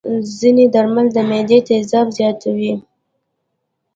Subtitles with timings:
[0.37, 2.73] ځینې درمل د معدې تیزاب زیاتوي.